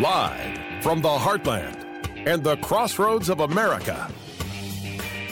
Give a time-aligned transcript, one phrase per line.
[0.00, 1.76] Live from the heartland
[2.26, 4.10] and the crossroads of America,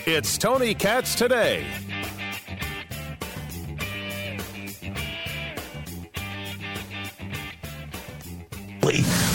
[0.06, 1.66] it's Tony Katz today.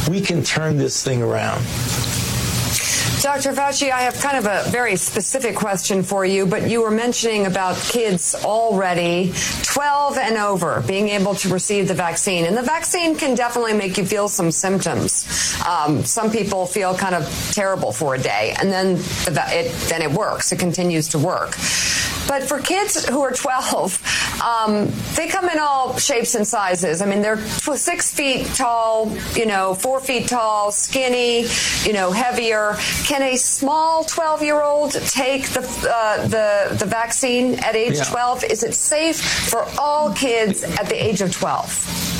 [0.09, 1.63] We can turn this thing around.
[3.25, 3.53] Dr.
[3.53, 7.47] Fauci, I have kind of a very specific question for you, but you were mentioning
[7.47, 9.33] about kids already
[9.63, 12.45] 12 and over being able to receive the vaccine.
[12.45, 15.25] And the vaccine can definitely make you feel some symptoms.
[15.67, 20.11] Um, some people feel kind of terrible for a day, and then it, then it
[20.11, 20.51] works.
[20.51, 21.57] It continues to work.
[22.27, 27.01] But for kids who are 12, um, they come in all shapes and sizes.
[27.01, 27.37] I mean, they're
[27.77, 31.47] six feet tall, you know, four feet tall, skinny,
[31.83, 32.75] you know, heavier.
[33.05, 38.03] Can a small 12 year old take the, uh, the, the vaccine at age yeah.
[38.03, 38.43] 12?
[38.45, 42.14] Is it safe for all kids at the age of 12?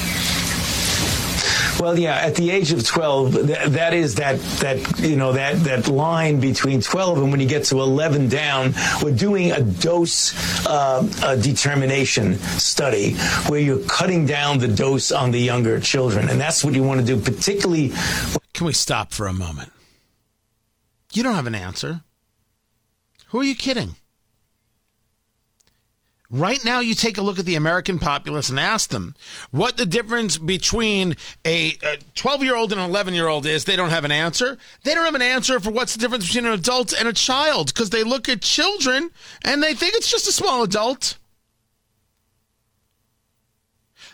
[1.80, 5.58] Well, yeah, at the age of 12, th- that is that, that, you know, that,
[5.64, 8.74] that line between 12 and when you get to 11 down,
[9.04, 10.34] we're doing a dose
[10.66, 13.14] uh, a determination study
[13.48, 16.30] where you're cutting down the dose on the younger children.
[16.30, 17.92] And that's what you want to do, particularly.
[18.54, 19.72] Can we stop for a moment?
[21.14, 22.02] You don't have an answer.
[23.28, 23.96] Who are you kidding?
[26.32, 29.14] Right now, you take a look at the American populace and ask them
[29.52, 31.74] what the difference between a
[32.16, 33.66] 12 year old and an 11 year old is.
[33.66, 34.58] They don't have an answer.
[34.84, 37.68] They don't have an answer for what's the difference between an adult and a child
[37.68, 39.12] because they look at children
[39.44, 41.20] and they think it's just a small adult.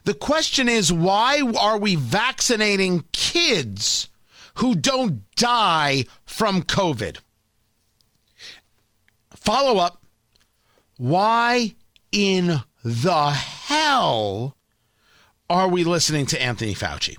[0.03, 4.09] The question is why are we vaccinating kids
[4.55, 7.19] who don't die from COVID?
[9.33, 10.03] Follow up
[10.97, 11.73] why
[12.11, 14.55] in the hell
[15.49, 17.17] are we listening to Anthony Fauci?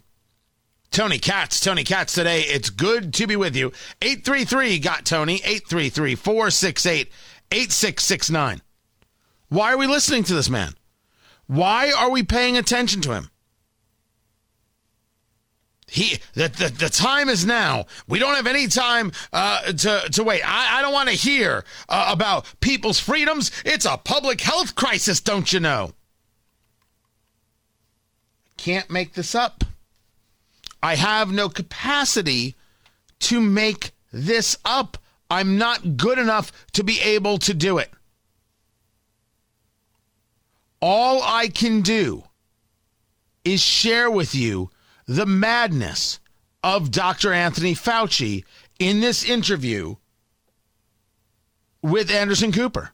[0.90, 2.42] Tony Katz, Tony Katz today.
[2.42, 3.72] It's good to be with you.
[4.02, 7.10] 833 got Tony, 833 468
[7.50, 8.60] 8669.
[9.48, 10.74] Why are we listening to this man?
[11.46, 13.30] Why are we paying attention to him?
[15.92, 17.84] He the, the, the time is now.
[18.08, 20.40] We don't have any time uh, to to wait.
[20.42, 23.50] I, I don't want to hear uh, about people's freedoms.
[23.62, 25.92] It's a public health crisis, don't you know?
[28.46, 29.64] I can't make this up.
[30.82, 32.56] I have no capacity
[33.20, 34.96] to make this up.
[35.28, 37.90] I'm not good enough to be able to do it.
[40.80, 42.24] All I can do
[43.44, 44.70] is share with you
[45.06, 46.20] the madness
[46.62, 47.32] of Dr.
[47.32, 48.44] Anthony Fauci
[48.78, 49.96] in this interview
[51.82, 52.90] with Anderson Cooper.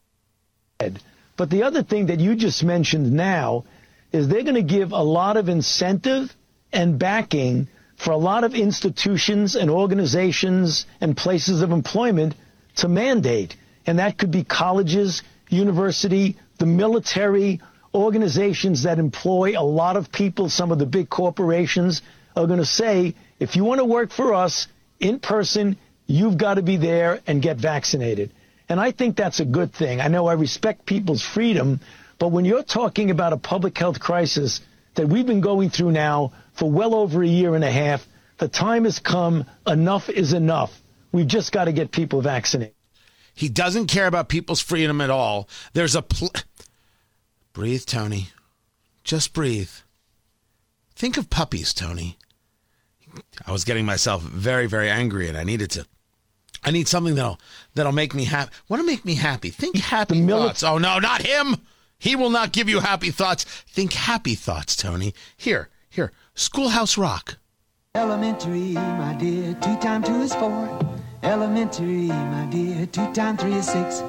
[1.36, 3.64] But the other thing that you just mentioned now
[4.12, 6.34] is they're going to give a lot of incentive
[6.72, 12.34] and backing for a lot of institutions and organizations and places of employment
[12.76, 13.56] to mandate.
[13.86, 17.60] And that could be colleges, university, the military,
[17.98, 22.02] organizations that employ a lot of people, some of the big corporations,
[22.34, 24.68] are going to say, if you want to work for us
[25.00, 25.76] in person,
[26.06, 28.32] you've got to be there and get vaccinated.
[28.68, 30.00] And I think that's a good thing.
[30.00, 31.80] I know I respect people's freedom,
[32.18, 34.60] but when you're talking about a public health crisis
[34.94, 38.06] that we've been going through now for well over a year and a half,
[38.38, 39.44] the time has come.
[39.66, 40.72] Enough is enough.
[41.12, 42.74] We've just got to get people vaccinated.
[43.34, 45.48] He doesn't care about people's freedom at all.
[45.72, 46.32] There's a pl-
[47.58, 48.28] Breathe, Tony.
[49.02, 49.72] Just breathe.
[50.94, 52.16] Think of puppies, Tony.
[53.44, 55.84] I was getting myself very, very angry, and I needed to.
[56.62, 57.40] I need something that'll
[57.74, 58.52] that'll make me happy.
[58.68, 59.50] What'll make me happy?
[59.50, 60.62] Think happy thoughts.
[60.62, 61.56] Oh no, not him.
[61.98, 63.42] He will not give you happy thoughts.
[63.42, 65.12] Think happy thoughts, Tony.
[65.36, 66.12] Here, here.
[66.36, 67.38] Schoolhouse Rock.
[67.96, 69.54] Elementary, my dear.
[69.54, 70.96] Two times two is four.
[71.24, 72.86] Elementary, my dear.
[72.86, 74.04] Two times three is six.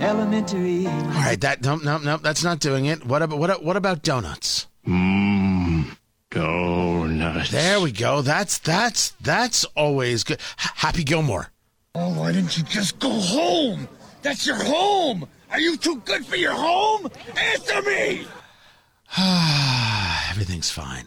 [0.00, 0.86] Elementary.
[0.86, 3.04] All right, that no, nope, no, that's not doing it.
[3.04, 3.64] What about what?
[3.64, 4.66] What about donuts?
[4.86, 5.96] Mmm,
[6.30, 7.50] donuts.
[7.50, 8.22] There we go.
[8.22, 10.38] That's that's that's always good.
[10.60, 11.50] H- Happy Gilmore.
[11.94, 13.88] Oh, why didn't you just go home?
[14.22, 15.28] That's your home.
[15.50, 17.08] Are you too good for your home?
[17.36, 18.26] Answer me.
[20.30, 21.06] Everything's fine.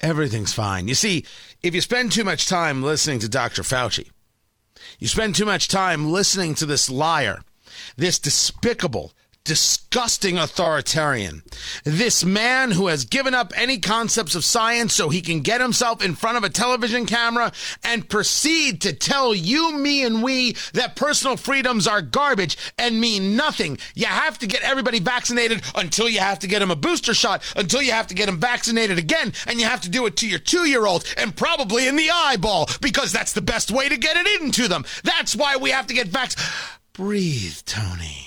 [0.00, 0.88] Everything's fine.
[0.88, 1.24] You see,
[1.62, 3.62] if you spend too much time listening to Dr.
[3.62, 4.10] Fauci,
[4.98, 7.42] you spend too much time listening to this liar
[7.96, 9.12] this despicable,
[9.46, 11.42] disgusting authoritarian.
[11.84, 16.04] This man who has given up any concepts of science so he can get himself
[16.04, 17.52] in front of a television camera
[17.84, 23.36] and proceed to tell you, me, and we that personal freedoms are garbage and mean
[23.36, 23.78] nothing.
[23.94, 27.42] You have to get everybody vaccinated until you have to get them a booster shot,
[27.54, 30.28] until you have to get them vaccinated again, and you have to do it to
[30.28, 33.96] your two year old and probably in the eyeball because that's the best way to
[33.96, 34.84] get it into them.
[35.04, 36.52] That's why we have to get vaccinated.
[36.96, 38.26] Breathe, Tony.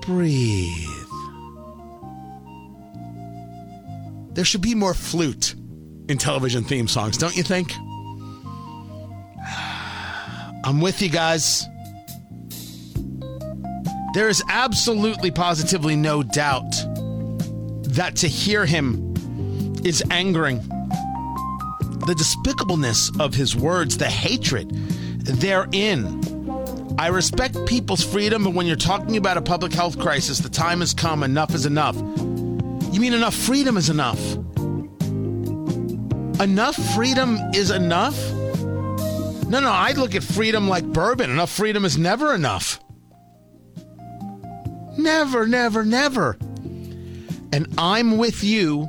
[0.00, 0.88] Breathe.
[4.30, 5.54] There should be more flute
[6.08, 7.74] in television theme songs, don't you think?
[10.64, 11.62] I'm with you guys.
[14.14, 16.70] There is absolutely, positively no doubt
[17.82, 19.12] that to hear him
[19.84, 20.56] is angering.
[22.06, 24.74] The despicableness of his words, the hatred
[25.24, 26.20] therein
[26.98, 30.80] I respect people's freedom, but when you're talking about a public health crisis, the time
[30.80, 31.22] has come.
[31.22, 31.96] Enough is enough.
[31.96, 34.20] You mean enough freedom is enough?
[36.40, 38.16] Enough freedom is enough?
[38.32, 41.30] No, no, I look at freedom like bourbon.
[41.30, 42.78] Enough freedom is never enough.
[44.98, 46.36] Never, never, never.
[47.52, 48.88] And I'm with you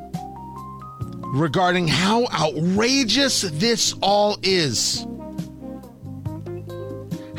[1.33, 5.05] regarding how outrageous this all is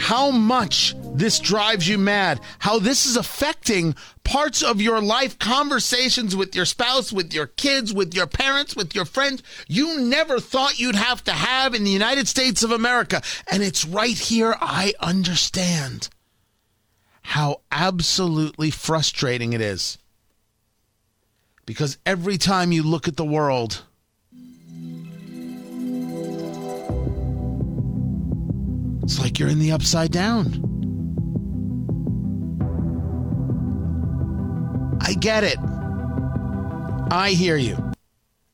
[0.05, 6.37] how much this drives you mad, how this is affecting parts of your life, conversations
[6.37, 10.79] with your spouse, with your kids, with your parents, with your friends, you never thought
[10.79, 13.23] you'd have to have in the United States of America.
[13.51, 14.55] And it's right here.
[14.61, 16.11] I understand
[17.23, 19.97] how absolutely frustrating it is.
[21.65, 23.85] Because every time you look at the world,
[29.05, 30.47] It's like you're in the upside down.
[34.99, 35.59] I get it.
[37.11, 37.77] I hear you.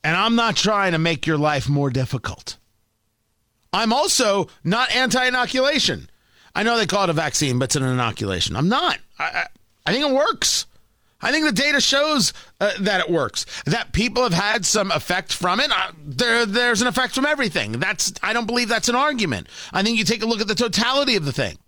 [0.02, 2.58] And I'm not trying to make your life more difficult.
[3.72, 6.10] I'm also not anti inoculation.
[6.52, 8.56] I know they call it a vaccine, but it's an inoculation.
[8.56, 8.98] I'm not.
[9.20, 9.46] I, I,
[9.86, 10.66] I think it works.
[11.22, 13.46] I think the data shows uh, that it works.
[13.66, 15.70] That people have had some effect from it.
[15.70, 17.72] Uh, there, there's an effect from everything.
[17.72, 19.48] That's I don't believe that's an argument.
[19.72, 21.58] I think you take a look at the totality of the thing.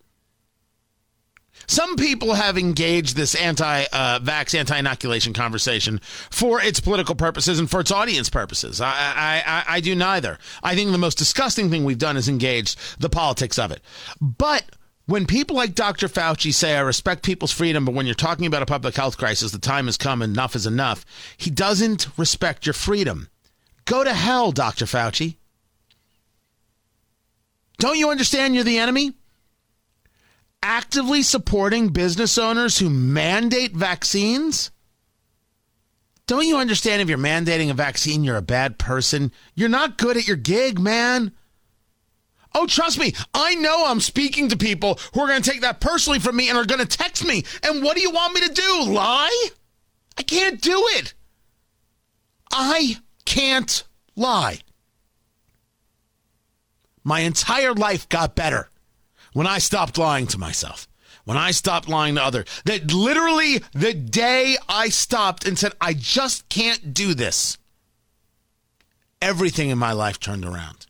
[1.69, 6.01] Some people have engaged this anti-vax, uh, anti-inoculation conversation
[6.31, 8.81] for its political purposes and for its audience purposes.
[8.81, 10.39] I, I, I, I do neither.
[10.63, 13.81] I think the most disgusting thing we've done is engaged the politics of it.
[14.21, 14.65] But
[15.13, 16.09] when people like Dr.
[16.09, 19.53] Fauci say, I respect people's freedom, but when you're talking about a public health crisis,
[19.53, 21.05] the time has come, and enough is enough,
[21.37, 23.29] he doesn't respect your freedom.
[23.85, 24.87] Go to hell, Dr.
[24.87, 25.37] Fauci.
[27.79, 29.13] Don't you understand you're the enemy?
[30.63, 34.71] Actively supporting business owners who mandate vaccines?
[36.27, 39.31] Don't you understand if you're mandating a vaccine, you're a bad person?
[39.55, 41.33] You're not good at your gig, man.
[42.55, 45.81] Oh, trust me, I know I'm speaking to people who are going to take that
[45.81, 47.45] personally from me and are going to text me.
[47.63, 48.85] And what do you want me to do?
[48.91, 49.49] Lie?
[50.19, 51.15] I can't do it.
[52.53, 53.85] I can't
[54.15, 54.59] lie.
[57.05, 58.69] My entire life got better
[59.33, 60.87] when I stopped lying to myself.
[61.25, 62.47] When I stopped lying to others.
[62.65, 67.59] That literally the day I stopped and said, I just can't do this,
[69.21, 70.87] everything in my life turned around.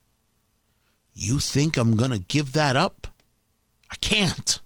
[1.14, 3.08] You think I'm going to give that up?
[3.90, 4.60] I can't.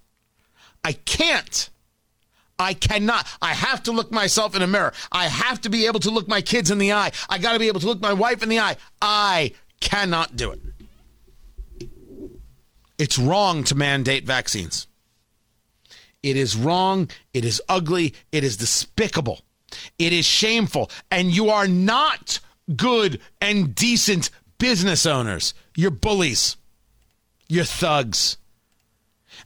[0.83, 1.69] I can't.
[2.59, 3.27] I cannot.
[3.41, 4.93] I have to look myself in a mirror.
[5.11, 7.11] I have to be able to look my kids in the eye.
[7.29, 8.77] I got to be able to look my wife in the eye.
[9.01, 10.61] I cannot do it.
[12.97, 14.87] It's wrong to mandate vaccines.
[16.23, 17.09] It is wrong.
[17.33, 18.15] It is ugly.
[18.31, 19.41] It is despicable.
[19.99, 20.89] It is shameful.
[21.11, 22.39] And you are not
[22.75, 25.53] good and decent business owners.
[25.77, 26.57] You're bullies.
[27.47, 28.37] You're thugs.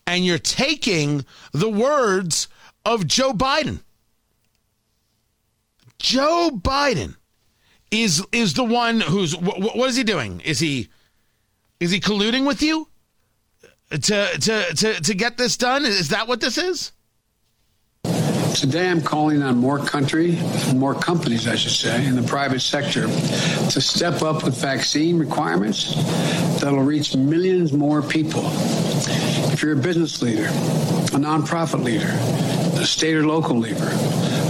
[0.07, 2.47] And you're taking the words
[2.85, 3.81] of Joe Biden.
[5.99, 7.17] Joe Biden
[7.91, 10.39] is is the one who's what, what is he doing?
[10.39, 10.87] Is he
[11.81, 12.87] is he colluding with you
[13.89, 15.83] to to to to get this done?
[15.83, 16.93] Is that what this is?
[18.55, 20.37] Today, I'm calling on more country,
[20.75, 25.95] more companies, I should say, in the private sector to step up with vaccine requirements
[26.61, 28.43] that'll reach millions more people.
[28.45, 32.11] If you're a business leader, a nonprofit leader,
[32.79, 33.89] a state or local leader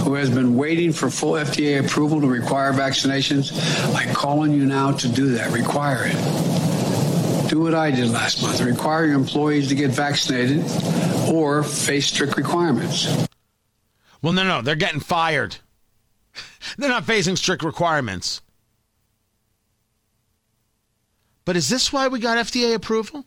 [0.04, 3.52] who has been waiting for full FDA approval to require vaccinations,
[3.94, 5.52] I call on you now to do that.
[5.52, 10.64] Require it do what I did last month require your employees to get vaccinated
[11.28, 13.28] or face strict requirements.
[14.22, 15.56] Well, no, no, they're getting fired.
[16.78, 18.40] They're not facing strict requirements.
[21.44, 23.26] But is this why we got FDA approval?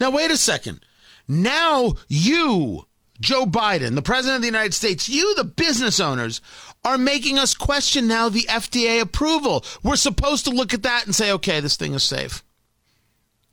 [0.00, 0.80] Now, wait a second.
[1.28, 2.86] Now, you,
[3.20, 6.40] Joe Biden, the President of the United States, you, the business owners,
[6.84, 9.64] are making us question now the FDA approval.
[9.82, 12.42] We're supposed to look at that and say, okay, this thing is safe.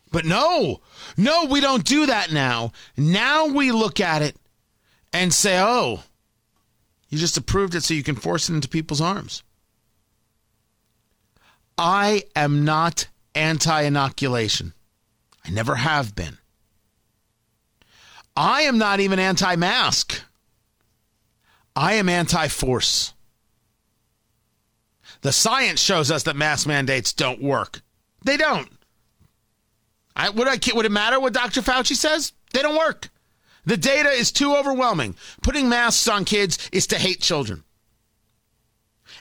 [0.10, 0.80] But no,
[1.18, 2.72] no, we don't do that now.
[2.96, 4.38] Now we look at it
[5.18, 6.04] and say, oh,
[7.10, 9.44] you just approved it so you can force it into people's arms.
[11.78, 14.74] I am not anti inoculation.
[15.46, 16.38] I never have been.
[18.36, 20.22] I am not even anti mask.
[21.76, 23.14] I am anti force.
[25.22, 27.82] The science shows us that mask mandates don't work.
[28.24, 28.70] They don't.
[30.16, 31.62] I, would, I, would it matter what Dr.
[31.62, 32.34] Fauci says?
[32.54, 33.10] They don't work.
[33.68, 35.18] The data is too overwhelming.
[35.44, 37.66] Putting masks on kids is to hate children.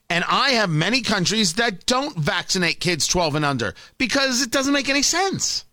[0.09, 4.73] And I have many countries that don't vaccinate kids 12 and under because it doesn't
[4.73, 5.65] make any sense.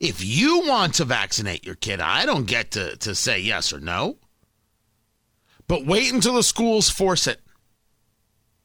[0.00, 3.78] If you want to vaccinate your kid, I don't get to, to say yes or
[3.78, 4.16] no.
[5.66, 7.42] But wait until the schools force it.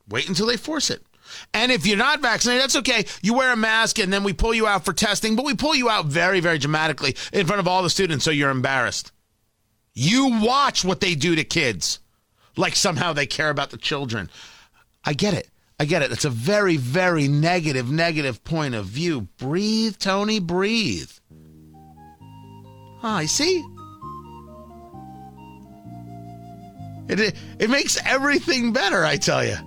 [0.07, 1.05] Wait until they force it.
[1.53, 3.05] And if you're not vaccinated, that's okay.
[3.21, 5.75] You wear a mask and then we pull you out for testing, but we pull
[5.75, 9.11] you out very, very dramatically in front of all the students so you're embarrassed.
[9.93, 11.99] You watch what they do to kids
[12.55, 14.29] like somehow they care about the children.
[15.03, 15.49] I get it.
[15.79, 16.11] I get it.
[16.11, 19.21] It's a very, very negative, negative point of view.
[19.37, 21.11] Breathe, Tony, breathe.
[23.03, 23.63] Ah, I see.
[27.09, 29.57] It, it, it makes everything better, I tell you.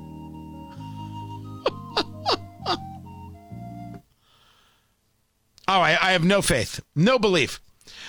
[5.77, 7.61] All right, I have no faith, no belief.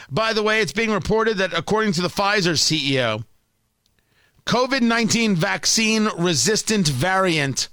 [0.10, 3.26] By the way, it's being reported that according to the Pfizer CEO,
[4.46, 7.68] COVID 19 vaccine resistant variant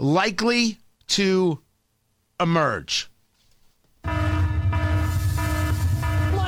[0.00, 0.78] likely
[1.10, 1.60] to
[2.40, 3.08] emerge.
[4.02, 4.12] My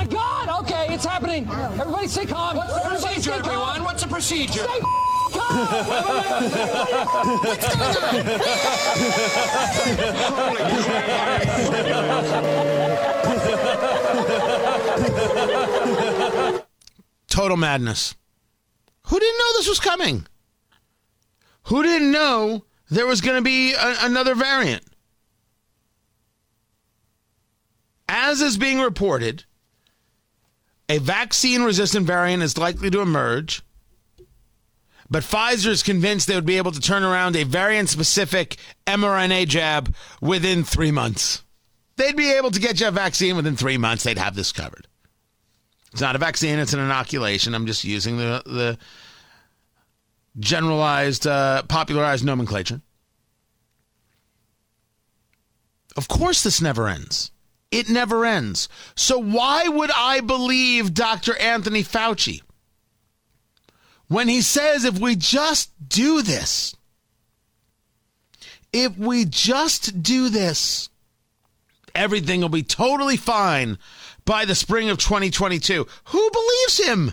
[0.09, 0.63] God!
[0.63, 1.47] Okay, it's happening.
[1.49, 2.57] Everybody stay calm.
[2.57, 3.83] What's the Everybody procedure, everyone?
[3.85, 4.51] What's the procedure?
[4.59, 5.08] Stay calm.
[17.27, 18.15] Total madness.
[19.07, 20.25] Who didn't know this was coming?
[21.63, 24.83] Who didn't know there was going to be a- another variant?
[28.07, 29.45] As is being reported,
[30.89, 33.61] a vaccine resistant variant is likely to emerge,
[35.09, 39.47] but Pfizer is convinced they would be able to turn around a variant specific mRNA
[39.47, 41.43] jab within three months.
[41.95, 44.87] They'd be able to get you a vaccine within three months, they'd have this covered.
[45.91, 47.55] It's not a vaccine, it's an inoculation.
[47.55, 48.77] I'm just using the, the
[50.39, 52.81] generalized, uh, popularized nomenclature.
[55.97, 57.31] Of course, this never ends.
[57.71, 58.69] It never ends.
[58.95, 61.35] So, why would I believe Dr.
[61.37, 62.41] Anthony Fauci
[64.09, 66.75] when he says if we just do this,
[68.73, 70.89] if we just do this,
[71.95, 73.77] everything will be totally fine
[74.25, 75.87] by the spring of 2022?
[76.05, 77.11] Who believes him?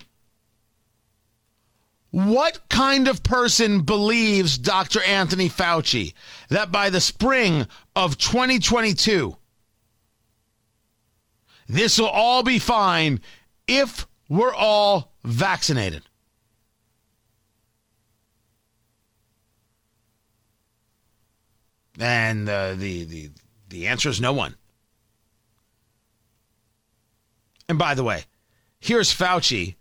[2.11, 5.03] What kind of person believes Dr.
[5.03, 6.15] Anthony Fauci
[6.49, 9.37] that by the spring of 2022,
[11.69, 13.21] this will all be fine
[13.67, 16.03] if we're all vaccinated?
[21.99, 23.31] And uh, the, the,
[23.69, 24.55] the answer is no one.
[27.69, 28.25] And by the way,
[28.81, 29.77] here's Fauci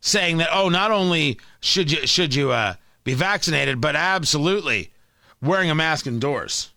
[0.00, 4.92] saying that oh, not only should you should you uh, be vaccinated, but absolutely
[5.40, 6.70] wearing a mask indoors.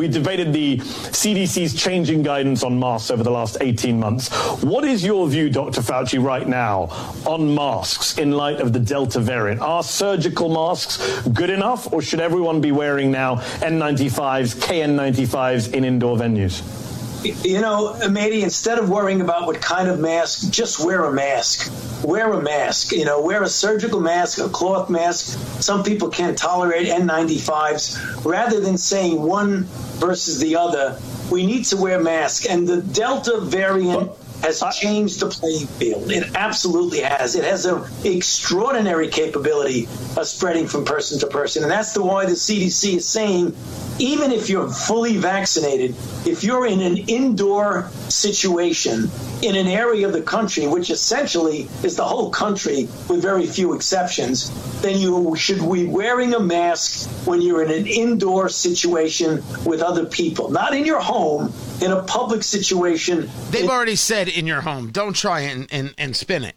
[0.00, 4.30] We debated the CDC's changing guidance on masks over the last 18 months.
[4.62, 5.82] What is your view, Dr.
[5.82, 6.84] Fauci, right now
[7.26, 9.60] on masks in light of the Delta variant?
[9.60, 16.16] Are surgical masks good enough, or should everyone be wearing now N95s, KN95s in indoor
[16.16, 16.89] venues?
[17.22, 21.72] You know, Mady, instead of worrying about what kind of mask, just wear a mask.
[22.02, 22.92] Wear a mask.
[22.92, 25.38] You know, wear a surgical mask, a cloth mask.
[25.60, 28.24] Some people can't tolerate N95s.
[28.24, 29.64] Rather than saying one
[29.98, 30.98] versus the other,
[31.30, 32.46] we need to wear masks.
[32.46, 36.10] And the Delta variant has changed the playing field.
[36.10, 37.34] It absolutely has.
[37.34, 39.84] It has an extraordinary capability
[40.16, 41.62] of spreading from person to person.
[41.62, 43.54] And that's the why the CDC is saying
[44.00, 45.94] even if you're fully vaccinated,
[46.26, 49.10] if you're in an indoor situation
[49.42, 53.74] in an area of the country, which essentially is the whole country with very few
[53.74, 59.82] exceptions, then you should be wearing a mask when you're in an indoor situation with
[59.82, 63.30] other people, not in your home, in a public situation.
[63.50, 64.90] They've already said in your home.
[64.90, 66.56] Don't try and, and, and spin it.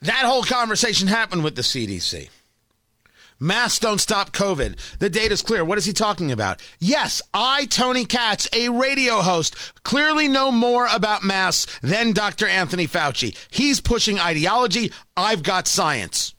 [0.00, 2.28] That whole conversation happened with the CDC.
[3.40, 4.98] Masks don't stop COVID.
[4.98, 5.64] The data's clear.
[5.64, 6.62] What is he talking about?
[6.78, 12.46] Yes, I, Tony Katz, a radio host, clearly know more about masks than Dr.
[12.46, 13.36] Anthony Fauci.
[13.50, 14.92] He's pushing ideology.
[15.16, 16.34] I've got science.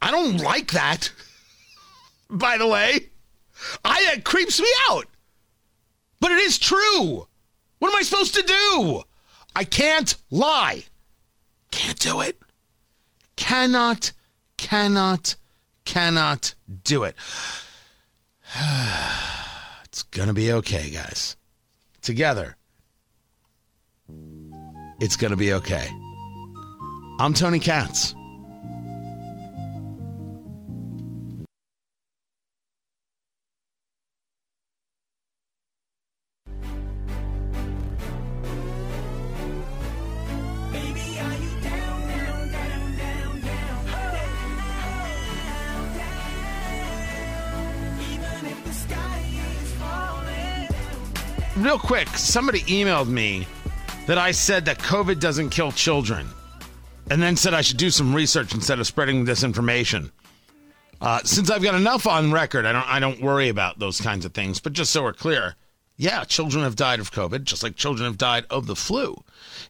[0.00, 1.12] I don't like that.
[2.30, 3.10] By the way,
[3.84, 5.06] I it creeps me out.
[6.18, 7.28] But it is true.
[7.84, 9.02] What am I supposed to do?
[9.54, 10.84] I can't lie.
[11.70, 12.40] Can't do it.
[13.36, 14.12] Cannot
[14.56, 15.36] cannot,
[15.84, 17.14] cannot do it.
[19.84, 21.36] it's going to be okay, guys.
[22.00, 22.56] Together,
[24.98, 25.86] it's going to be okay.
[27.20, 28.14] I'm Tony Katz.
[51.56, 53.46] Real quick, somebody emailed me
[54.06, 56.28] that I said that COVID doesn't kill children,
[57.10, 60.10] and then said I should do some research instead of spreading disinformation.
[61.00, 64.24] Uh, since I've got enough on record, I don't I don't worry about those kinds
[64.24, 64.60] of things.
[64.60, 65.54] But just so we're clear,
[65.96, 69.22] yeah, children have died of COVID, just like children have died of the flu.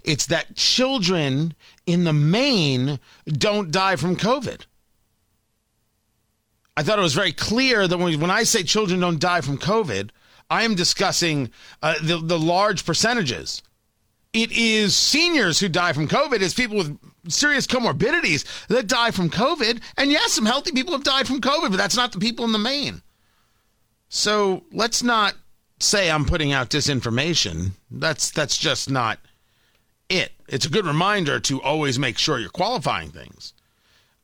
[0.04, 1.54] It's that children
[1.86, 4.62] in the main don't die from COVID.
[6.76, 9.58] I thought it was very clear that when, when I say children don't die from
[9.58, 10.10] COVID,
[10.50, 11.50] I am discussing
[11.82, 13.62] uh, the, the large percentages.
[14.32, 16.42] It is seniors who die from COVID.
[16.42, 16.98] It's people with
[17.28, 19.80] serious comorbidities that die from COVID.
[19.96, 22.52] And yes, some healthy people have died from COVID, but that's not the people in
[22.52, 23.02] the main.
[24.08, 25.34] So let's not
[25.80, 27.72] say I'm putting out disinformation.
[27.90, 29.18] That's that's just not
[30.08, 30.32] it.
[30.48, 33.54] It's a good reminder to always make sure you're qualifying things.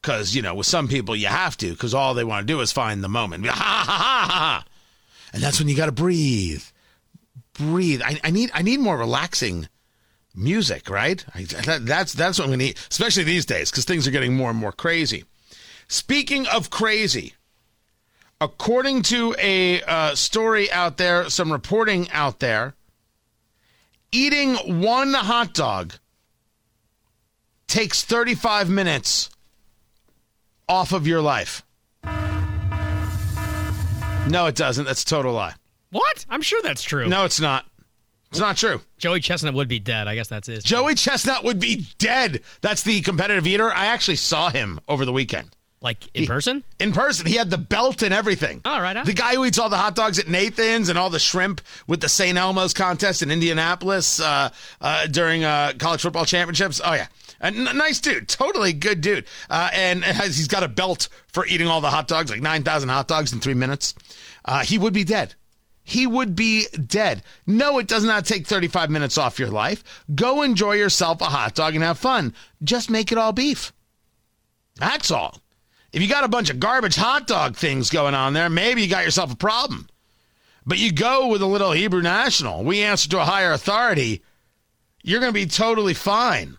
[0.00, 2.60] Because, you know, with some people you have to, because all they want to do
[2.60, 3.46] is find the moment.
[3.50, 4.64] Ha ha ha ha!
[5.32, 6.64] And that's when you got to breathe.
[7.54, 8.02] Breathe.
[8.02, 9.68] I, I, need I need more relaxing
[10.34, 11.24] music, right?
[11.34, 14.34] I, that, that's that's what I'm gonna need, especially these days, because things are getting
[14.34, 15.24] more and more crazy.
[15.88, 17.34] Speaking of crazy,
[18.40, 22.74] according to a uh, story out there, some reporting out there,
[24.12, 25.94] eating one hot dog
[27.66, 29.30] takes 35 minutes
[30.68, 31.64] off of your life.
[34.28, 34.84] No, it doesn't.
[34.84, 35.54] That's a total lie.
[35.90, 36.24] What?
[36.30, 37.08] I'm sure that's true.
[37.08, 37.66] No, it's not.
[38.30, 38.80] It's not true.
[38.96, 40.06] Joey Chestnut would be dead.
[40.06, 40.62] I guess that's it.
[40.62, 42.42] Joey Chestnut would be dead.
[42.60, 43.72] That's the competitive eater.
[43.72, 45.56] I actually saw him over the weekend.
[45.82, 46.62] Like in He- person?
[46.78, 47.26] In person.
[47.26, 48.60] He had the belt and everything.
[48.64, 49.04] All right.
[49.04, 52.00] The guy who eats all the hot dogs at Nathan's and all the shrimp with
[52.02, 52.38] the St.
[52.38, 56.80] Elmo's contest in Indianapolis uh, uh, during uh, college football championships.
[56.84, 57.06] Oh, yeah.
[57.40, 58.28] A n- nice dude.
[58.28, 59.24] Totally good dude.
[59.48, 62.88] Uh, and has, he's got a belt for eating all the hot dogs, like 9,000
[62.88, 63.94] hot dogs in three minutes.
[64.44, 65.34] Uh, he would be dead.
[65.82, 67.22] He would be dead.
[67.46, 70.04] No, it does not take 35 minutes off your life.
[70.14, 72.34] Go enjoy yourself a hot dog and have fun.
[72.62, 73.72] Just make it all beef.
[74.76, 75.40] That's all.
[75.92, 78.88] If you got a bunch of garbage hot dog things going on there, maybe you
[78.88, 79.88] got yourself a problem.
[80.64, 82.62] But you go with a little Hebrew National.
[82.62, 84.22] We answer to a higher authority.
[85.02, 86.56] You're going to be totally fine.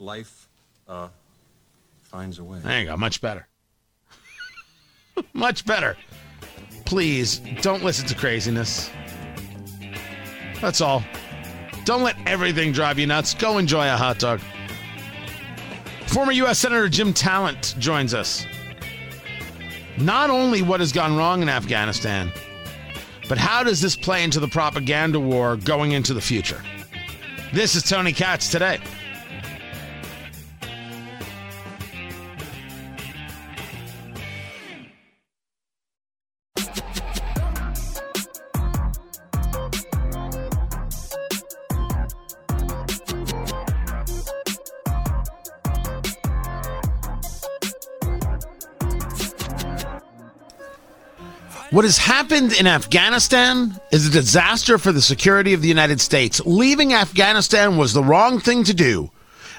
[0.00, 0.48] Life
[0.88, 1.08] uh,
[2.02, 2.58] finds a way.
[2.60, 2.96] There you go.
[2.96, 3.46] Much better.
[5.34, 5.94] Much better.
[6.86, 8.90] Please don't listen to craziness.
[10.62, 11.04] That's all.
[11.84, 13.34] Don't let everything drive you nuts.
[13.34, 14.40] Go enjoy a hot dog.
[16.06, 16.58] Former U.S.
[16.58, 18.46] Senator Jim Talent joins us.
[19.98, 22.32] Not only what has gone wrong in Afghanistan,
[23.28, 26.62] but how does this play into the propaganda war going into the future?
[27.52, 28.80] This is Tony Katz today.
[51.70, 56.40] What has happened in Afghanistan is a disaster for the security of the United States.
[56.44, 59.12] Leaving Afghanistan was the wrong thing to do.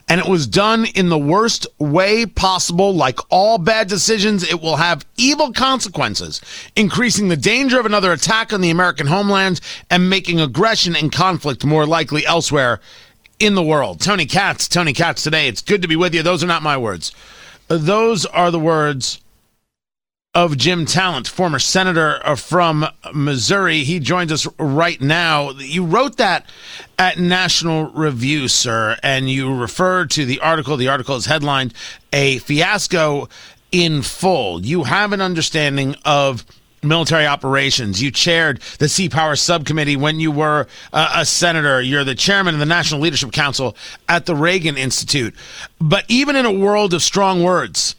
[0.10, 2.94] And it was done in the worst way possible.
[2.94, 6.42] Like all bad decisions, it will have evil consequences,
[6.76, 11.64] increasing the danger of another attack on the American homeland and making aggression and conflict
[11.64, 12.82] more likely elsewhere
[13.40, 14.02] in the world.
[14.02, 15.48] Tony Katz, Tony Katz today.
[15.48, 16.24] It's good to be with you.
[16.24, 17.14] Those are not my words.
[17.70, 19.22] Those are the words
[20.34, 23.80] of Jim Talent, former senator uh, from Missouri.
[23.80, 25.52] He joins us right now.
[25.52, 26.46] You wrote that
[26.98, 30.78] at National Review, sir, and you refer to the article.
[30.78, 31.74] The article is headlined
[32.14, 33.28] A Fiasco
[33.74, 34.66] in Full.
[34.66, 36.46] You have an understanding of
[36.82, 38.02] military operations.
[38.02, 41.82] You chaired the Sea Power Subcommittee when you were uh, a senator.
[41.82, 43.76] You're the chairman of the National Leadership Council
[44.08, 45.36] at the Reagan Institute.
[45.78, 47.96] But even in a world of strong words,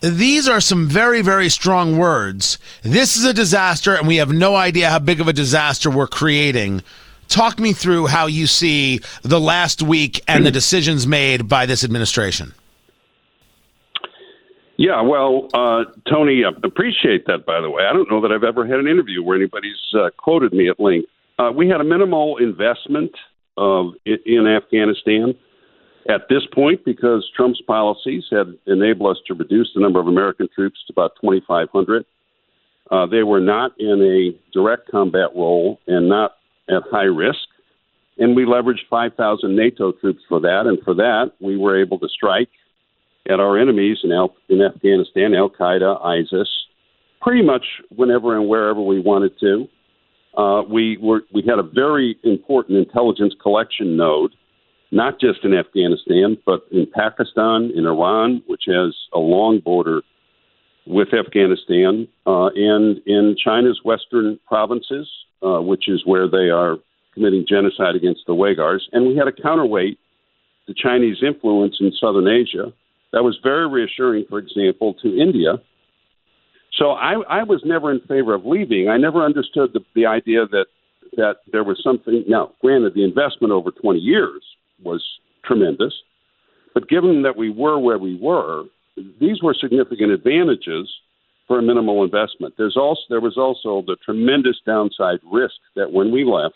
[0.00, 2.58] these are some very, very strong words.
[2.82, 6.06] This is a disaster, and we have no idea how big of a disaster we're
[6.06, 6.82] creating.
[7.28, 11.82] Talk me through how you see the last week and the decisions made by this
[11.82, 12.54] administration.
[14.76, 17.84] Yeah, well, uh, Tony, I appreciate that, by the way.
[17.84, 20.78] I don't know that I've ever had an interview where anybody's uh, quoted me at
[20.78, 21.08] length.
[21.38, 23.12] Uh, we had a minimal investment
[23.56, 25.34] of, in Afghanistan
[26.08, 30.48] at this point because Trump's policies had enabled us to reduce the number of American
[30.54, 32.04] troops to about 2,500.
[32.90, 36.32] Uh, they were not in a direct combat role and not
[36.68, 37.48] at high risk.
[38.18, 40.62] And we leveraged 5,000 NATO troops for that.
[40.66, 42.48] And for that, we were able to strike
[43.28, 46.48] at our enemies in, Al- in Afghanistan, Al Qaeda, ISIS,
[47.20, 47.64] pretty much
[47.94, 49.68] whenever and wherever we wanted to.
[50.36, 54.32] Uh, we were we had a very important intelligence collection node
[54.90, 60.02] not just in Afghanistan, but in Pakistan, in Iran, which has a long border
[60.86, 65.08] with Afghanistan, uh, and in China's western provinces,
[65.42, 66.76] uh, which is where they are
[67.14, 68.82] committing genocide against the Uyghurs.
[68.92, 69.98] And we had a counterweight
[70.66, 72.72] to Chinese influence in southern Asia
[73.12, 75.54] that was very reassuring, for example, to India.
[76.78, 78.88] So I, I was never in favor of leaving.
[78.88, 80.66] I never understood the, the idea that
[81.16, 82.24] that there was something.
[82.28, 84.42] Now, granted, the investment over 20 years
[84.82, 85.04] was
[85.44, 85.92] tremendous.
[86.74, 88.64] But given that we were where we were,
[89.20, 90.90] these were significant advantages
[91.46, 92.54] for a minimal investment.
[92.58, 96.54] There's also there was also the tremendous downside risk that when we left,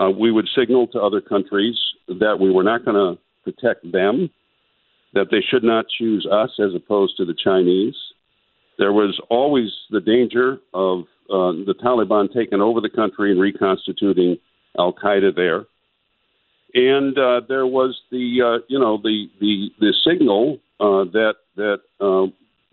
[0.00, 1.76] uh, we would signal to other countries
[2.08, 4.30] that we were not going to protect them,
[5.12, 7.96] that they should not choose us as opposed to the Chinese.
[8.78, 14.38] There was always the danger of uh, the Taliban taking over the country and reconstituting
[14.78, 15.66] Al Qaeda there
[16.74, 21.80] and uh, there was the uh, you know the the the signal uh, that that
[22.00, 22.26] uh,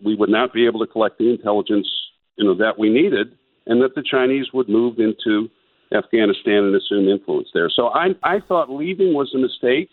[0.04, 1.88] we would not be able to collect the intelligence
[2.36, 5.48] you know that we needed, and that the Chinese would move into
[5.92, 7.70] Afghanistan and assume influence there.
[7.70, 9.90] So I I thought leaving was a mistake,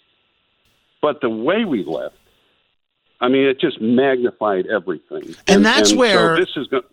[1.01, 2.15] but the way we left
[3.25, 5.23] I mean, it just magnified everything.
[5.23, 6.83] And, and that's and where so this is Going,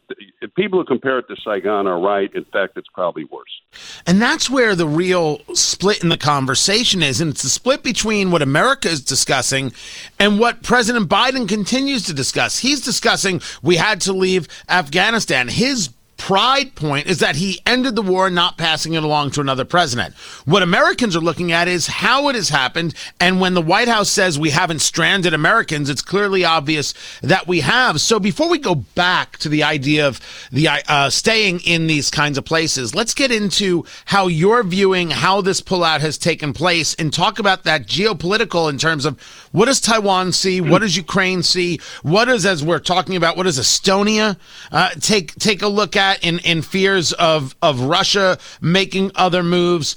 [0.56, 2.34] people who compare it to Saigon are right.
[2.34, 3.60] In fact, it's probably worse.
[4.06, 8.30] And that's where the real split in the conversation is, and it's the split between
[8.30, 9.74] what America is discussing
[10.18, 12.60] and what President Biden continues to discuss.
[12.60, 15.48] He's discussing we had to leave Afghanistan.
[15.48, 15.90] His
[16.22, 20.14] pride point is that he ended the war, not passing it along to another president.
[20.44, 22.94] What Americans are looking at is how it has happened.
[23.18, 27.58] And when the White House says we haven't stranded Americans, it's clearly obvious that we
[27.62, 28.00] have.
[28.00, 30.20] So before we go back to the idea of
[30.52, 35.40] the uh, staying in these kinds of places, let's get into how you're viewing how
[35.40, 39.80] this pullout has taken place and talk about that geopolitical in terms of what does
[39.80, 40.60] Taiwan see?
[40.60, 41.80] What does Ukraine see?
[42.02, 44.36] What is, as we're talking about, what does Estonia
[44.70, 49.96] uh, take take a look at in, in fears of of Russia making other moves?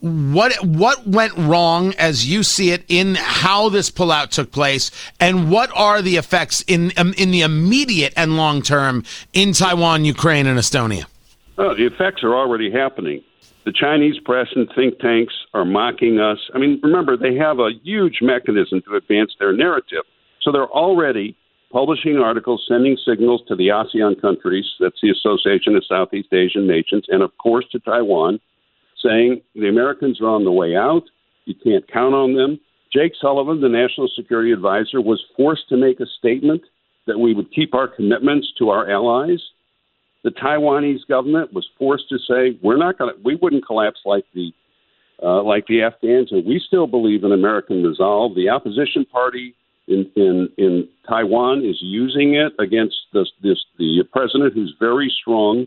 [0.00, 5.50] What what went wrong as you see it in how this pullout took place, and
[5.50, 10.46] what are the effects in um, in the immediate and long term in Taiwan, Ukraine,
[10.46, 11.04] and Estonia?
[11.58, 13.22] Oh, the effects are already happening.
[13.64, 16.38] The Chinese press and think tanks are mocking us.
[16.54, 20.04] I mean, remember, they have a huge mechanism to advance their narrative.
[20.40, 21.36] So they're already
[21.72, 27.04] publishing articles, sending signals to the ASEAN countries, that's the Association of Southeast Asian Nations,
[27.08, 28.40] and of course to Taiwan,
[29.02, 31.04] saying the Americans are on the way out.
[31.44, 32.60] You can't count on them.
[32.92, 36.62] Jake Sullivan, the National Security Advisor, was forced to make a statement
[37.06, 39.40] that we would keep our commitments to our allies
[40.22, 44.24] the Taiwanese government was forced to say we're not going to, we wouldn't collapse like
[44.34, 44.52] the
[45.22, 48.34] uh, like the Afghans, and we still believe in American resolve.
[48.34, 49.54] The opposition party
[49.90, 55.66] in in, in Taiwan is using it against this, this the president, who's very strong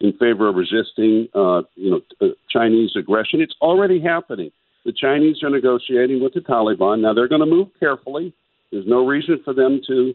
[0.00, 3.40] in favor of resisting, uh, you know, uh, Chinese aggression.
[3.40, 4.50] It's already happening.
[4.84, 7.00] The Chinese are negotiating with the Taliban.
[7.00, 8.34] Now they're going to move carefully.
[8.70, 10.14] There's no reason for them to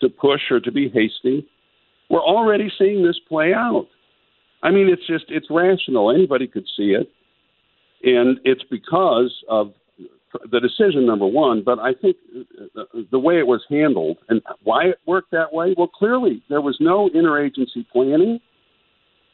[0.00, 1.46] to push or to be hasty.
[2.08, 3.86] We're already seeing this play out.
[4.62, 6.10] I mean, it's just it's rational.
[6.10, 7.10] Anybody could see it,
[8.02, 9.72] and it's because of
[10.50, 11.62] the decision number one.
[11.64, 12.16] But I think
[13.10, 15.74] the way it was handled and why it worked that way.
[15.76, 18.40] Well, clearly there was no interagency planning.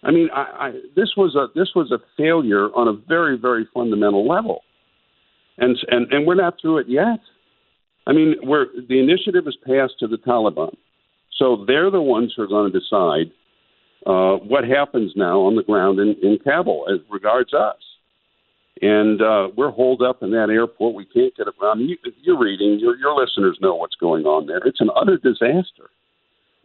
[0.03, 3.67] I mean, I, I, this was a this was a failure on a very very
[3.75, 4.63] fundamental level,
[5.59, 7.21] and and and we're not through it yet.
[8.07, 10.77] I mean, we're the initiative is passed to the Taliban,
[11.39, 13.33] so they're the ones who are going to decide
[14.07, 17.77] uh, what happens now on the ground in, in Kabul as regards us.
[18.83, 20.95] And uh, we're holed up in that airport.
[20.95, 21.81] We can't get around.
[21.81, 22.79] You, you're reading.
[22.79, 24.59] Your, your listeners know what's going on there.
[24.59, 25.89] It's an utter disaster.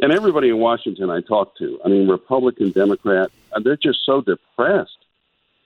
[0.01, 4.21] And everybody in Washington I talk to, I mean, Republican, Democrat, uh, they're just so
[4.21, 4.97] depressed.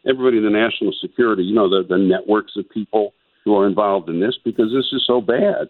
[0.05, 4.09] Everybody in the national security, you know, the, the networks of people who are involved
[4.09, 5.69] in this because this is so bad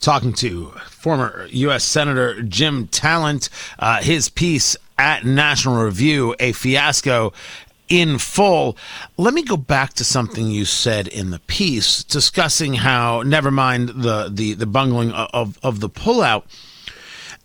[0.00, 1.84] talking to former U.S.
[1.84, 3.48] Senator Jim Talent.
[3.78, 7.32] Uh, his piece at National Review, a fiasco
[7.88, 8.76] in full.
[9.16, 13.88] Let me go back to something you said in the piece, discussing how, never mind
[13.90, 16.44] the, the, the bungling of, of the pullout,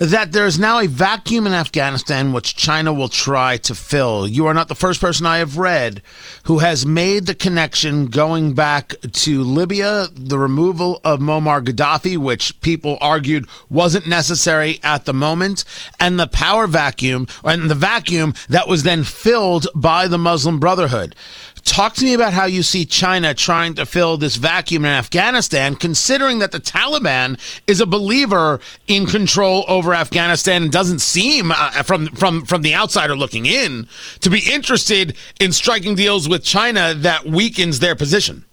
[0.02, 4.28] that there is now a vacuum in Afghanistan which China will try to fill.
[4.28, 6.02] You are not the first person I have read
[6.46, 12.60] who has made the connection going back to Libya, the removal of Muammar Gaddafi, which
[12.62, 15.66] people argued wasn't necessary at the moment,
[16.00, 21.16] and the power vacuum, and the vacuum that was then filled by the Muslim Brotherhood.
[21.64, 25.76] Talk to me about how you see China trying to fill this vacuum in Afghanistan,
[25.76, 31.84] considering that the Taliban is a believer in control over Afghanistan and doesn't seem, uh,
[31.84, 33.88] from from from the outsider looking in,
[34.22, 38.44] to be interested in striking deals with China that weakens their position.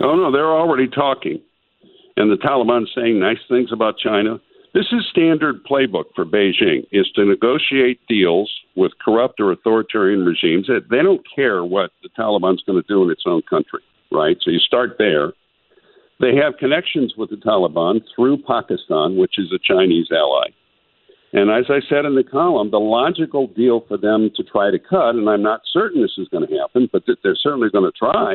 [0.00, 1.40] Oh no, they're already talking,
[2.16, 4.40] and the Taliban saying nice things about China.
[4.76, 10.68] This is standard playbook for Beijing: is to negotiate deals with corrupt or authoritarian regimes.
[10.68, 13.80] They don't care what the Taliban's going to do in its own country,
[14.12, 14.36] right?
[14.42, 15.32] So you start there.
[16.20, 20.48] They have connections with the Taliban through Pakistan, which is a Chinese ally.
[21.32, 24.78] And as I said in the column, the logical deal for them to try to
[24.78, 27.90] cut, and I'm not certain this is going to happen, but that they're certainly going
[27.90, 28.34] to try,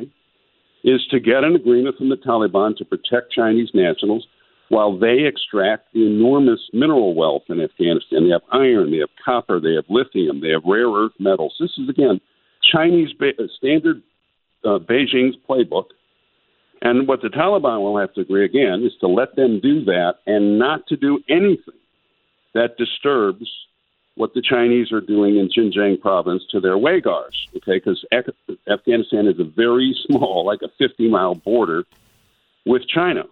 [0.83, 4.25] is to get an agreement from the Taliban to protect Chinese nationals
[4.71, 8.23] while they extract the enormous mineral wealth in Afghanistan.
[8.23, 11.53] They have iron, they have copper, they have lithium, they have rare earth metals.
[11.59, 12.21] This is, again,
[12.71, 14.01] Chinese uh, standard
[14.63, 15.87] uh, Beijing's playbook.
[16.81, 20.13] And what the Taliban will have to agree again is to let them do that
[20.25, 21.81] and not to do anything
[22.53, 23.51] that disturbs
[24.15, 27.35] what the Chinese are doing in Xinjiang province to their Uigurs.
[27.57, 31.83] Okay, because Afghanistan is a very small, like a 50 mile border
[32.65, 33.23] with China.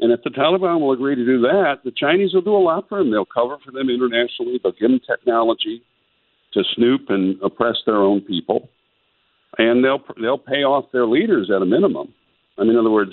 [0.00, 2.88] And if the Taliban will agree to do that, the Chinese will do a lot
[2.88, 3.10] for them.
[3.10, 4.58] They'll cover for them internationally.
[4.62, 5.82] They'll give them technology
[6.54, 8.70] to snoop and oppress their own people,
[9.58, 12.12] and they'll they'll pay off their leaders at a minimum.
[12.58, 13.12] I mean, in other words,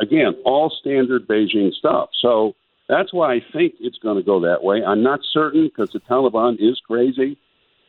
[0.00, 2.08] again, all standard Beijing stuff.
[2.20, 2.54] So
[2.88, 4.82] that's why I think it's going to go that way.
[4.82, 7.38] I'm not certain because the Taliban is crazy,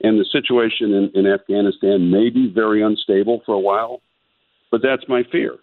[0.01, 4.01] and the situation in, in Afghanistan may be very unstable for a while.
[4.71, 5.55] But that's my fear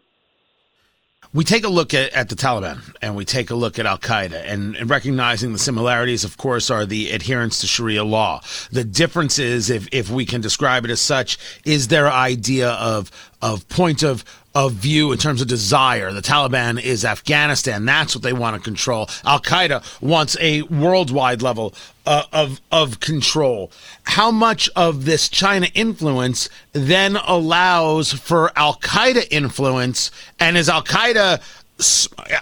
[1.35, 3.99] we take a look at, at the Taliban and we take a look at Al
[3.99, 8.43] Qaeda and, and, recognizing the similarities, of course, are the adherence to Sharia law.
[8.71, 13.67] The differences, if, if we can describe it as such, is their idea of, of
[13.69, 16.13] point of, of view in terms of desire.
[16.13, 17.85] The Taliban is Afghanistan.
[17.85, 19.09] That's what they want to control.
[19.25, 21.75] Al Qaeda wants a worldwide level
[22.07, 23.71] uh, of of control.
[24.05, 30.11] How much of this China influence then allows for Al Qaeda influence?
[30.39, 31.41] And is Al Qaeda?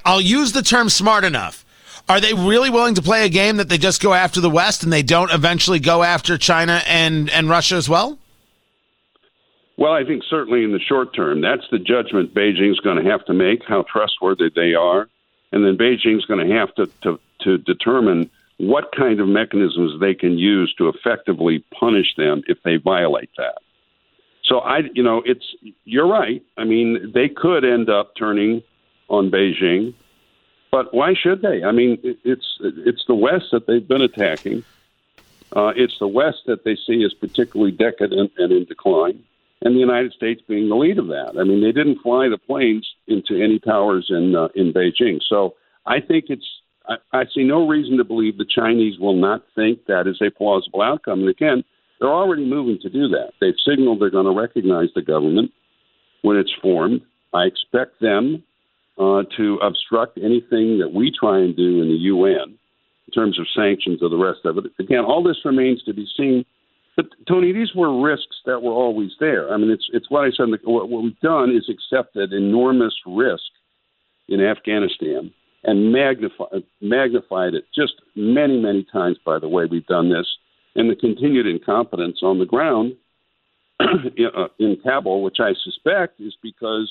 [0.05, 1.65] I'll use the term smart enough.
[2.09, 4.83] Are they really willing to play a game that they just go after the West
[4.83, 8.19] and they don't eventually go after China and, and Russia as well?
[9.81, 13.25] Well, I think certainly in the short term, that's the judgment Beijing's going to have
[13.25, 15.09] to make, how trustworthy they are.
[15.53, 20.13] And then Beijing's going to have to, to, to determine what kind of mechanisms they
[20.13, 23.63] can use to effectively punish them if they violate that.
[24.45, 25.47] So I, you know, it's
[25.85, 26.43] you're right.
[26.59, 28.63] I mean, they could end up turning
[29.09, 29.95] on Beijing,
[30.71, 31.65] but why should they?
[31.65, 34.63] I mean, it's it's the West that they've been attacking.
[35.57, 39.25] Uh, it's the West that they see as particularly decadent and in decline
[39.63, 41.37] and the United States being the lead of that.
[41.39, 45.21] I mean, they didn't fly the planes into any towers in uh, in Beijing.
[45.29, 45.55] So
[45.87, 46.47] I think it's
[46.89, 50.31] I, I see no reason to believe the Chinese will not think that is a
[50.31, 51.21] plausible outcome.
[51.21, 51.65] And again,
[52.01, 53.33] they're already moving to do that.
[53.41, 55.53] They've signaled they're going to recognize the government
[56.23, 57.03] when it's formed.
[57.35, 58.43] I expect them
[58.99, 62.59] uh, to obstruct anything that we try and do in the UN
[63.07, 64.65] in terms of sanctions or the rest of it.
[64.79, 66.45] Again, all this remains to be seen.
[66.97, 69.53] But Tony, these were risks that were always there.
[69.53, 70.49] I mean, it's it's what I said.
[70.65, 73.51] What, what we've done is accepted enormous risk
[74.29, 75.33] in Afghanistan
[75.65, 79.19] and magnified magnified it just many many times.
[79.25, 80.27] By the way, we've done this,
[80.75, 82.95] and the continued incompetence on the ground
[83.81, 86.91] uh, in Kabul, which I suspect is because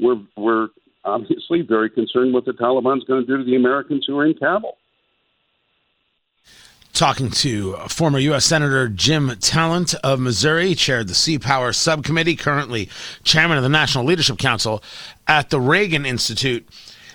[0.00, 0.68] we're we're
[1.04, 4.34] obviously very concerned what the Taliban's going to do to the Americans who are in
[4.34, 4.76] Kabul.
[6.96, 8.46] Talking to former U.S.
[8.46, 12.88] Senator Jim Talent of Missouri, chaired the Sea Power Subcommittee, currently
[13.22, 14.82] chairman of the National Leadership Council
[15.28, 16.66] at the Reagan Institute.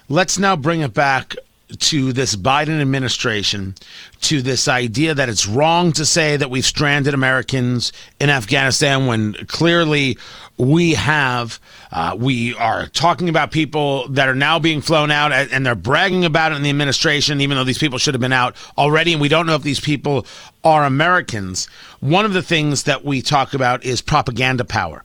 [0.08, 1.36] Let's now bring it back
[1.80, 3.76] to this Biden administration,
[4.22, 9.34] to this idea that it's wrong to say that we've stranded Americans in Afghanistan when
[9.48, 10.18] clearly
[10.58, 11.60] we have.
[11.92, 16.24] Uh, we are talking about people that are now being flown out and they're bragging
[16.24, 19.12] about it in the administration, even though these people should have been out already.
[19.12, 20.26] And we don't know if these people
[20.64, 21.68] are Americans.
[22.00, 25.04] One of the things that we talk about is propaganda power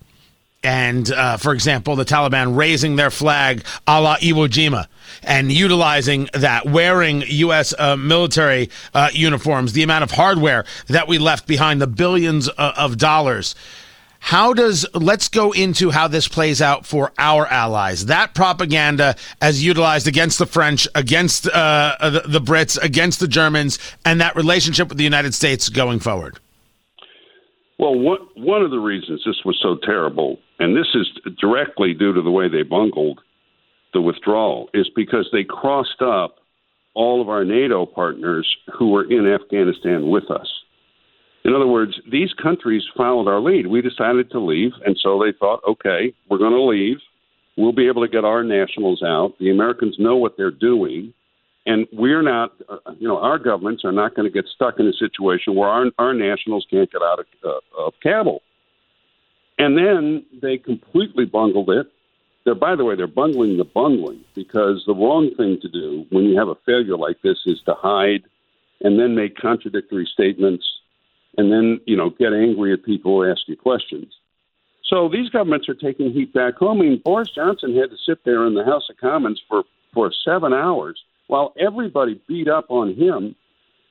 [0.62, 4.86] and uh, for example, the Taliban raising their flag a la Iwo Jima
[5.22, 7.74] and utilizing that, wearing U.S.
[7.78, 12.72] Uh, military uh, uniforms, the amount of hardware that we left behind, the billions uh,
[12.76, 13.54] of dollars.
[14.18, 18.06] How does, let's go into how this plays out for our allies.
[18.06, 23.78] That propaganda as utilized against the French, against uh, the, the Brits, against the Germans,
[24.04, 26.40] and that relationship with the United States going forward.
[27.78, 31.06] Well, one one of the reasons this was so terrible, and this is
[31.40, 33.20] directly due to the way they bungled
[33.92, 36.36] the withdrawal, is because they crossed up
[36.94, 40.48] all of our NATO partners who were in Afghanistan with us.
[41.44, 43.66] In other words, these countries followed our lead.
[43.66, 46.96] We decided to leave, and so they thought, okay, we're going to leave.
[47.56, 49.34] We'll be able to get our nationals out.
[49.38, 51.12] The Americans know what they're doing
[51.66, 54.86] and we're not, uh, you know, our governments are not going to get stuck in
[54.86, 58.40] a situation where our, our nationals can't get out of, uh, of Kabul.
[59.58, 61.88] And then they completely bungled it.
[62.44, 66.24] They're, by the way, they're bungling the bungling because the wrong thing to do when
[66.24, 68.22] you have a failure like this is to hide
[68.80, 70.64] and then make contradictory statements
[71.36, 74.14] and then, you know, get angry at people who ask you questions.
[74.84, 76.80] So these governments are taking heat back home.
[76.80, 80.12] I mean, Boris Johnson had to sit there in the House of Commons for, for
[80.24, 83.34] seven hours– while everybody beat up on him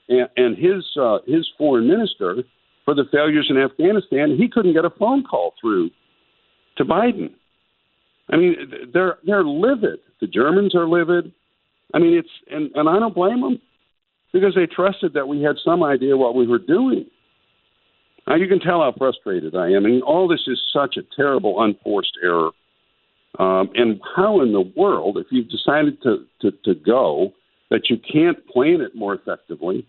[0.09, 2.43] and, and his uh, his foreign minister
[2.85, 5.89] for the failures in Afghanistan, he couldn't get a phone call through
[6.77, 7.31] to Biden.
[8.29, 8.55] I mean,
[8.93, 9.99] they're they're livid.
[10.21, 11.31] The Germans are livid.
[11.93, 13.59] I mean, it's and, and I don't blame them
[14.33, 17.05] because they trusted that we had some idea what we were doing.
[18.27, 19.85] Now you can tell how frustrated I am.
[19.85, 22.51] I mean, all this is such a terrible, unforced error
[23.39, 27.33] um, and how in the world, if you've decided to, to, to go,
[27.69, 29.85] that you can't plan it more effectively?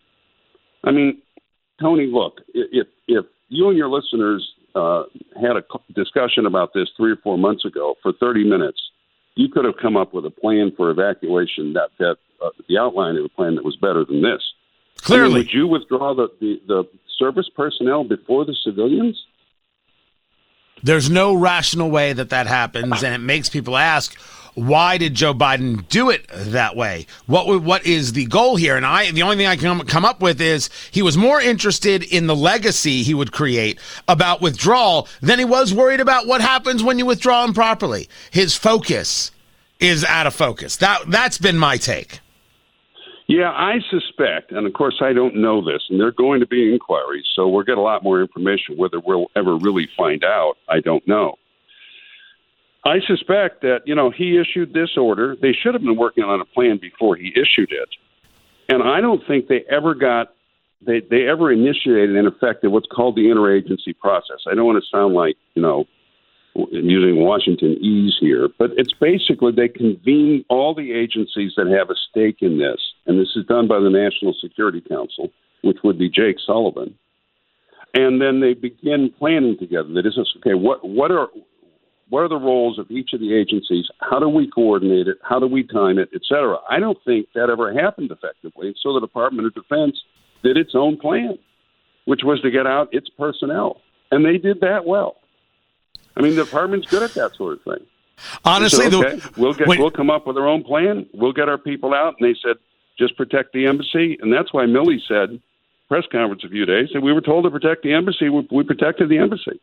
[0.85, 1.21] I mean,
[1.81, 5.05] Tony, look, if, if you and your listeners uh,
[5.41, 5.63] had a
[5.95, 8.81] discussion about this three or four months ago for 30 minutes,
[9.35, 13.17] you could have come up with a plan for evacuation that, that uh, the outline
[13.17, 14.43] of a plan that was better than this.
[14.99, 15.25] Clearly.
[15.25, 16.85] I mean, would you withdraw the, the, the
[17.19, 19.23] service personnel before the civilians?
[20.87, 24.15] There's no rational way that that happens, and it makes people ask,
[24.55, 27.07] why did Joe Biden do it that way?
[27.27, 28.77] What what is the goal here?
[28.77, 32.05] And I, the only thing I can come up with is he was more interested
[32.05, 36.85] in the legacy he would create about withdrawal than he was worried about what happens
[36.85, 38.09] when you withdraw improperly.
[38.31, 39.33] His focus
[39.81, 40.77] is out of focus.
[40.77, 42.21] That that's been my take.
[43.29, 46.47] Yeah, I suspect, and of course I don't know this, and there are going to
[46.47, 48.77] be inquiries, so we'll get a lot more information.
[48.77, 51.35] Whether we'll ever really find out, I don't know.
[52.85, 55.35] I suspect that, you know, he issued this order.
[55.43, 57.89] They should have been working on a plan before he issued it.
[58.69, 60.29] And I don't think they ever got
[60.87, 64.39] they they ever initiated and effected what's called the interagency process.
[64.47, 65.87] I don't want to sound like, you know,
[66.71, 71.95] using Washington ease here, but it's basically they convene all the agencies that have a
[72.11, 75.31] stake in this, and this is done by the National Security Council,
[75.63, 76.95] which would be Jake Sullivan,
[77.95, 79.89] and then they begin planning together.
[79.95, 81.29] That is, okay, what what are
[82.09, 83.87] what are the roles of each of the agencies?
[84.01, 85.19] How do we coordinate it?
[85.23, 86.59] How do we time it, et cetera?
[86.71, 88.75] I don't think that ever happened effectively.
[88.83, 90.01] So the Department of Defense
[90.43, 91.39] did its own plan,
[92.05, 93.81] which was to get out its personnel,
[94.11, 95.17] and they did that well.
[96.17, 97.87] I mean, the department's good at that sort of thing.
[98.45, 101.07] Honestly, okay, the, we'll get we'll come up with our own plan.
[101.13, 102.57] We'll get our people out, and they said,
[102.99, 105.41] just protect the embassy, and that's why Milley said
[105.89, 108.29] press conference a few days said we were told to protect the embassy.
[108.29, 109.61] We, we protected the embassy.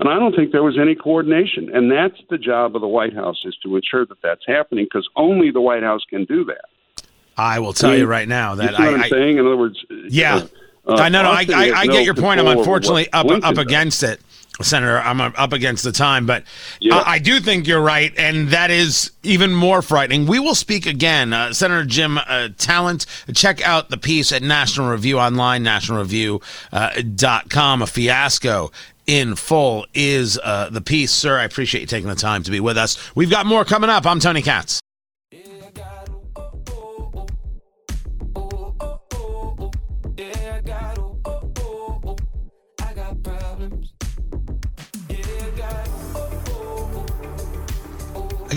[0.00, 1.74] And I don't think there was any coordination.
[1.74, 5.08] And that's the job of the White House is to ensure that that's happening because
[5.16, 7.04] only the White House can do that.
[7.36, 9.38] I will tell I mean, you right now that you I, I'm saying.
[9.38, 10.46] In other words, yeah,
[10.86, 11.22] uh, I know.
[11.22, 12.40] No, I, I, I no get your point.
[12.40, 13.58] I'm unfortunately up up does.
[13.58, 14.20] against it,
[14.64, 14.98] Senator.
[15.00, 16.44] I'm up against the time, but
[16.80, 16.96] Yeah.
[16.96, 20.26] I, I do think you're right, and that is even more frightening.
[20.26, 23.06] We will speak again, uh, Senator Jim uh, Talent.
[23.34, 26.40] Check out the piece at National Review online, nationalreview.com.
[26.72, 27.82] Uh, dot com.
[27.82, 28.70] a fiasco
[29.06, 31.38] in full is uh, the piece, sir.
[31.38, 32.98] I appreciate you taking the time to be with us.
[33.14, 34.06] We've got more coming up.
[34.06, 34.80] I'm Tony Katz.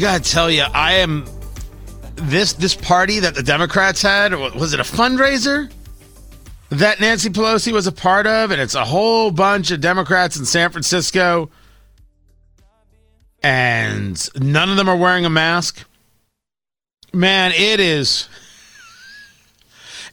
[0.02, 1.26] Gotta tell you, I am
[2.16, 4.34] this this party that the Democrats had.
[4.34, 5.72] wa- Was it a fundraiser
[6.70, 8.52] that Nancy Pelosi was a part of?
[8.52, 11.50] And it's a whole bunch of Democrats in San Francisco,
[13.44, 15.84] and none of them are wearing a mask.
[17.14, 18.28] Man, it is.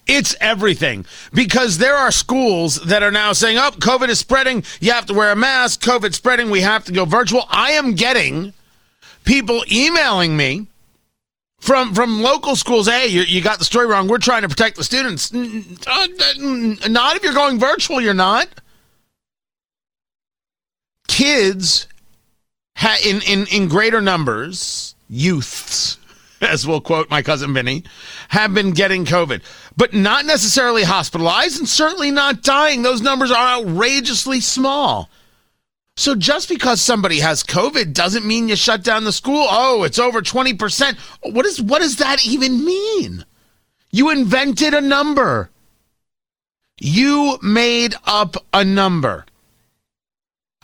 [0.07, 4.65] It's everything because there are schools that are now saying, "Oh, COVID is spreading.
[4.81, 5.83] You have to wear a mask.
[5.83, 6.49] COVID spreading.
[6.51, 8.55] We have to go virtual." I am getting
[9.29, 10.67] people emailing me
[11.61, 12.89] from from local schools.
[12.89, 14.09] Hey, you, you got the story wrong.
[14.09, 15.33] We're trying to protect the students.
[15.33, 16.07] Uh,
[16.89, 18.01] Not if you're going virtual.
[18.01, 18.49] You're not.
[21.07, 21.87] Kids
[22.77, 25.99] ha- in in in greater numbers, youths,
[26.41, 27.85] as we'll quote my cousin Vinny,
[28.29, 29.43] have been getting COVID,
[29.77, 32.83] but not necessarily hospitalized and certainly not dying.
[32.83, 35.11] Those numbers are outrageously small.
[35.99, 39.45] So just because somebody has COVID doesn't mean you shut down the school.
[39.51, 40.97] Oh, it's over 20%.
[41.33, 43.25] What is what does that even mean?
[43.91, 45.51] You invented a number.
[46.79, 49.27] You made up a number.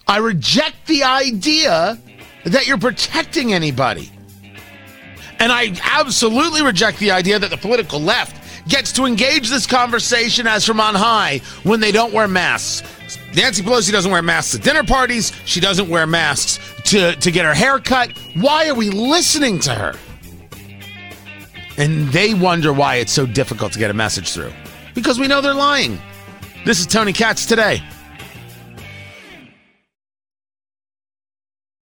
[0.07, 1.99] I reject the idea
[2.45, 4.13] that you're protecting anybody.
[5.41, 10.47] And I absolutely reject the idea that the political left gets to engage this conversation
[10.47, 13.19] as from on high when they don't wear masks.
[13.35, 15.33] Nancy Pelosi doesn't wear masks at dinner parties.
[15.45, 18.17] She doesn't wear masks to, to get her hair cut.
[18.35, 19.95] Why are we listening to her?
[21.77, 24.53] And they wonder why it's so difficult to get a message through.
[24.95, 25.99] Because we know they're lying.
[26.65, 27.83] This is Tony Katz today.